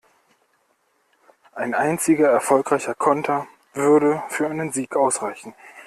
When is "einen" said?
4.47-4.71